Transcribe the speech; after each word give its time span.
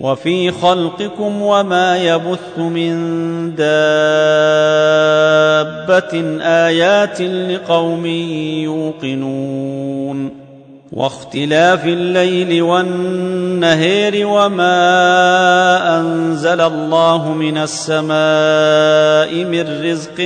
وفي 0.00 0.50
خلقكم 0.50 1.42
وما 1.42 1.96
يبث 1.96 2.58
من 2.58 2.94
دابة 3.54 3.74
آيات 6.42 7.20
لقوم 7.20 8.06
يوقنون 8.64 10.44
واختلاف 10.92 11.86
الليل 11.86 12.62
والنهير 12.62 14.26
وما 14.26 14.80
أنزل 16.00 16.60
الله 16.60 17.32
من 17.32 17.58
السماء 17.58 19.44
من 19.44 19.90
رزق 19.90 20.16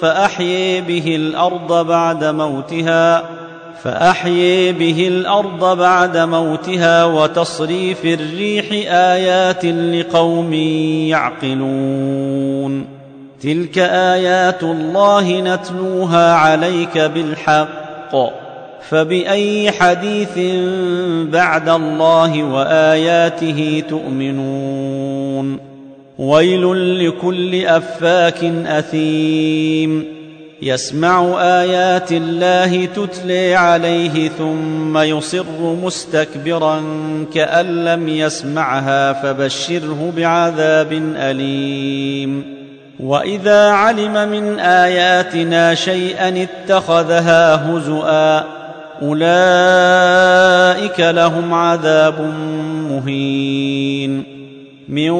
فأحيي 0.00 0.80
به 0.80 1.16
الأرض 1.16 1.86
بعد 1.86 2.24
موتها 2.24 3.41
فأحيي 3.82 4.72
به 4.72 5.08
الأرض 5.08 5.78
بعد 5.78 6.16
موتها 6.16 7.04
وتصريف 7.04 8.04
الريح 8.04 8.64
آيات 8.92 9.64
لقوم 9.64 10.52
يعقلون. 11.08 12.86
تلك 13.42 13.78
آيات 13.78 14.62
الله 14.62 15.40
نتلوها 15.40 16.34
عليك 16.34 16.98
بالحق. 16.98 18.16
فبأي 18.88 19.70
حديث 19.70 20.38
بعد 21.32 21.68
الله 21.68 22.42
وآياته 22.42 23.82
تؤمنون؟ 23.88 25.58
ويل 26.18 27.06
لكل 27.06 27.64
أفاك 27.64 28.44
أثيم. 28.66 30.21
يسمع 30.62 31.40
آيات 31.40 32.12
الله 32.12 32.84
تتلي 32.84 33.54
عليه 33.54 34.28
ثم 34.28 34.98
يصر 34.98 35.74
مستكبرا 35.82 36.82
كأن 37.34 37.84
لم 37.84 38.08
يسمعها 38.08 39.12
فبشره 39.12 40.12
بعذاب 40.16 40.92
أليم. 41.16 42.62
وإذا 43.00 43.70
علم 43.70 44.28
من 44.28 44.58
آياتنا 44.58 45.74
شيئا 45.74 46.42
اتخذها 46.42 47.70
هزؤا 47.70 48.44
أولئك 49.02 51.00
لهم 51.00 51.54
عذاب 51.54 52.20
مهين. 52.90 54.42
من 54.88 55.10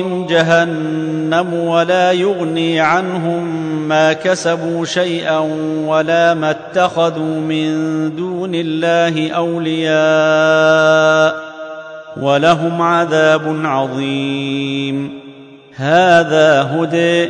ورائهم 0.00 0.26
جهنم 0.26 1.54
ولا 1.54 2.12
يغني 2.12 2.80
عنهم 2.80 3.44
ما 3.88 4.12
كسبوا 4.12 4.84
شيئا 4.84 5.38
ولا 5.86 6.34
ما 6.34 6.50
اتخذوا 6.50 7.40
من 7.40 7.72
دون 8.16 8.50
الله 8.54 9.30
اولياء 9.30 9.90
ولهم 12.20 12.82
عذاب 12.82 13.60
عظيم. 13.64 15.20
هذا 15.76 16.62
هدي 16.62 17.28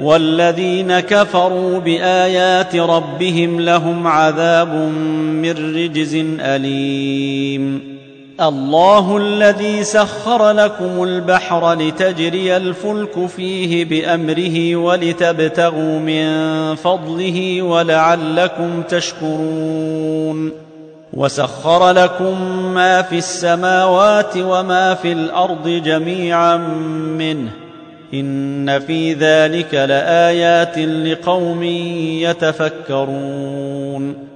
والذين 0.00 1.00
كفروا 1.00 1.78
بايات 1.78 2.76
ربهم 2.76 3.60
لهم 3.60 4.06
عذاب 4.06 4.74
من 4.74 5.74
رجز 5.76 6.14
اليم. 6.40 7.93
الله 8.40 9.16
الذي 9.16 9.84
سخر 9.84 10.50
لكم 10.50 11.02
البحر 11.02 11.72
لتجري 11.72 12.56
الفلك 12.56 13.26
فيه 13.26 13.84
بأمره 13.84 14.76
ولتبتغوا 14.76 15.98
من 15.98 16.26
فضله 16.74 17.62
ولعلكم 17.62 18.82
تشكرون. 18.82 20.52
وسخر 21.12 21.90
لكم 21.90 22.64
ما 22.74 23.02
في 23.02 23.18
السماوات 23.18 24.36
وما 24.36 24.94
في 24.94 25.12
الأرض 25.12 25.68
جميعا 25.68 26.56
منه. 27.18 27.50
إن 28.14 28.78
في 28.78 29.12
ذلك 29.12 29.74
لآيات 29.74 30.78
لقوم 30.78 31.62
يتفكرون. 32.22 34.33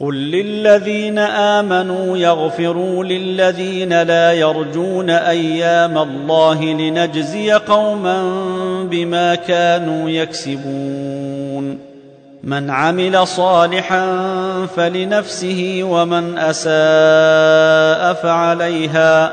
قل 0.00 0.14
للذين 0.14 1.18
امنوا 1.18 2.16
يغفروا 2.16 3.04
للذين 3.04 4.02
لا 4.02 4.32
يرجون 4.32 5.10
أيام 5.10 5.98
الله 5.98 6.64
لنجزي 6.64 7.52
قوما 7.52 8.22
بما 8.90 9.34
كانوا 9.34 10.10
يكسبون 10.10 11.78
من 12.42 12.70
عمل 12.70 13.26
صالحا 13.26 14.06
فلنفسه 14.76 15.80
ومن 15.82 16.38
اساء 16.38 18.14
فعليها 18.22 19.32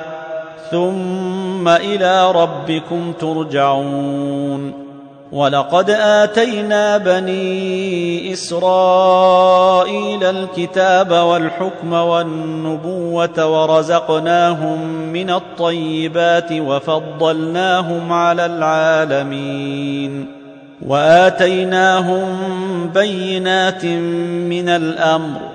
ثم 0.72 1.68
إلى 1.68 2.32
ربكم 2.32 3.14
ترجعون 3.20 4.85
ولقد 5.32 5.90
اتينا 5.90 6.98
بني 6.98 8.34
اسرائيل 8.34 10.24
الكتاب 10.24 11.12
والحكم 11.12 11.94
والنبوه 11.94 13.46
ورزقناهم 13.46 14.88
من 15.14 15.30
الطيبات 15.30 16.52
وفضلناهم 16.52 18.14
على 18.14 18.46
العالمين 18.46 20.26
واتيناهم 20.88 22.28
بينات 22.94 23.86
من 23.86 24.70
الامر 24.70 25.55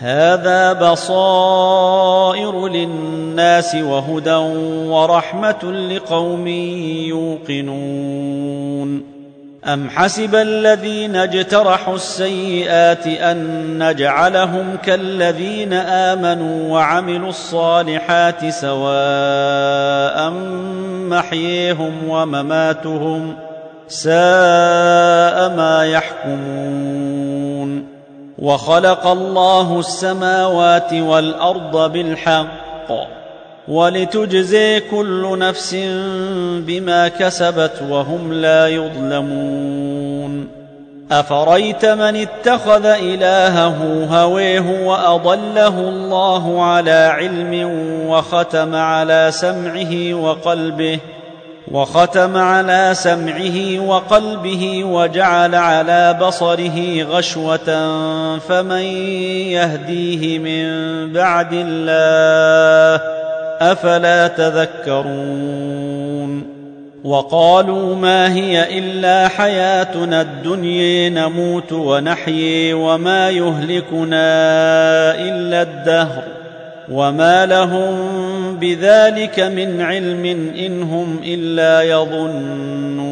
هذا 0.00 0.72
بصائر 0.72 2.68
للناس 2.68 3.74
وهدى 3.74 4.34
ورحمة 4.88 5.64
لقوم 5.64 6.46
يوقنون. 7.48 9.02
أم 9.64 9.90
حسب 9.90 10.34
الذين 10.34 11.16
اجترحوا 11.16 11.94
السيئات 11.94 13.06
أن 13.06 13.38
نجعلهم 13.88 14.76
كالذين 14.76 15.72
آمنوا 15.72 16.72
وعملوا 16.72 17.28
الصالحات 17.28 18.48
سواء 18.48 20.30
محييهم 21.10 22.08
ومماتهم 22.08 23.36
ساء 23.88 25.48
ما 25.56 25.86
يحكمون. 25.92 27.49
وخلق 28.40 29.06
الله 29.06 29.78
السماوات 29.78 30.92
والأرض 30.92 31.92
بالحق 31.92 32.92
ولتجزي 33.68 34.80
كل 34.80 35.38
نفس 35.38 35.74
بما 36.66 37.08
كسبت 37.08 37.82
وهم 37.90 38.32
لا 38.32 38.68
يظلمون 38.68 40.48
أفريت 41.12 41.84
من 41.84 42.16
اتخذ 42.16 42.84
إلهه 42.86 44.04
هويه 44.10 44.86
وأضله 44.86 45.78
الله 45.78 46.64
على 46.64 46.90
علم 46.90 47.70
وختم 48.08 48.74
على 48.74 49.28
سمعه 49.30 50.14
وقلبه 50.14 50.98
وختم 51.70 52.36
على 52.36 52.90
سمعه 52.92 53.80
وقلبه 53.80 54.84
وجعل 54.84 55.54
على 55.54 56.18
بصره 56.20 57.02
غشوة 57.02 57.88
فمن 58.38 58.82
يهديه 59.54 60.38
من 60.38 60.66
بعد 61.12 61.48
الله 61.52 63.02
أفلا 63.60 64.28
تذكرون 64.28 65.80
وقالوا 67.04 67.96
ما 67.96 68.32
هي 68.34 68.78
إلا 68.78 69.28
حياتنا 69.28 70.20
الدنيا 70.20 71.08
نموت 71.08 71.72
ونحيي 71.72 72.74
وما 72.74 73.30
يهلكنا 73.30 74.24
إلا 75.14 75.62
الدهر 75.62 76.39
وما 76.90 77.46
لهم 77.46 77.96
بذلك 78.56 79.40
من 79.40 79.80
علم 79.80 80.24
ان 80.58 80.82
هم 80.82 81.20
الا 81.24 81.82
يظنون 81.82 83.10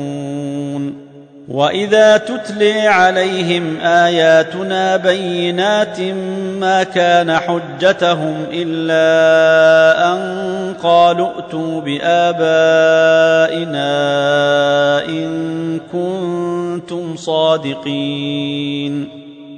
واذا 1.48 2.16
تتلي 2.16 2.80
عليهم 2.80 3.80
اياتنا 3.80 4.96
بينات 4.96 6.00
ما 6.60 6.82
كان 6.82 7.36
حجتهم 7.36 8.36
الا 8.52 10.12
ان 10.12 10.74
قالوا 10.82 11.28
ائتوا 11.28 11.80
بابائنا 11.80 12.98
ان 15.08 15.80
كنتم 15.92 17.16
صادقين 17.16 18.48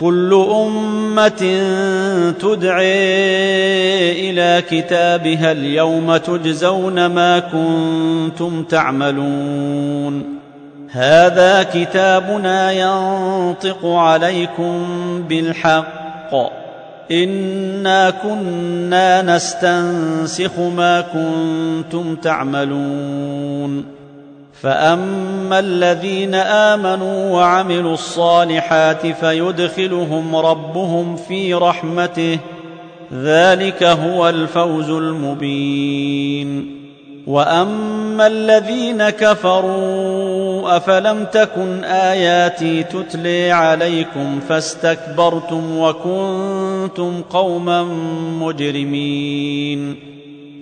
كل 0.00 0.46
أمة 0.50 1.60
تدعي 2.40 4.30
إلى 4.30 4.62
كتابها 4.70 5.52
اليوم 5.52 6.16
تجزون 6.16 7.06
ما 7.06 7.38
كنتم 7.38 8.62
تعملون. 8.62 10.24
هذا 10.90 11.62
كتابنا 11.62 12.72
ينطق 12.72 13.86
عليكم 13.86 14.86
بالحق. 15.28 16.34
إنا 17.12 18.10
كنا 18.10 19.22
نستنسخ 19.22 20.58
ما 20.58 21.00
كنتم 21.00 22.16
تعملون. 22.16 23.84
فاما 24.62 25.58
الذين 25.58 26.34
امنوا 26.34 27.30
وعملوا 27.30 27.94
الصالحات 27.94 29.06
فيدخلهم 29.06 30.36
ربهم 30.36 31.16
في 31.16 31.54
رحمته 31.54 32.38
ذلك 33.12 33.82
هو 33.82 34.28
الفوز 34.28 34.90
المبين 34.90 36.76
واما 37.26 38.26
الذين 38.26 39.10
كفروا 39.10 40.76
افلم 40.76 41.24
تكن 41.32 41.84
اياتي 41.84 42.82
تتلي 42.82 43.52
عليكم 43.52 44.40
فاستكبرتم 44.48 45.78
وكنتم 45.78 47.22
قوما 47.30 47.82
مجرمين 48.40 50.15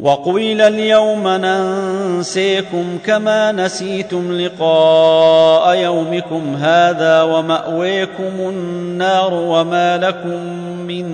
وقيل 0.00 0.60
اليوم 0.60 1.28
ننسيكم 1.28 2.98
كما 3.06 3.52
نسيتم 3.52 4.32
لقاء 4.32 5.76
يومكم 5.76 6.56
هذا 6.56 7.22
وماويكم 7.22 8.32
النار 8.38 9.34
وما 9.34 9.96
لكم 9.96 10.42
من 10.86 11.08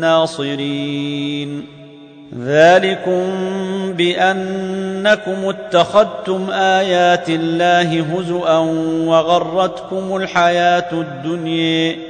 ناصرين 0.00 1.66
ذلكم 2.38 3.22
بانكم 3.92 5.48
اتخذتم 5.48 6.50
ايات 6.50 7.30
الله 7.30 8.00
هزءا 8.00 8.58
وغرتكم 9.06 10.16
الحياة 10.16 10.92
الدنيا 10.92 12.09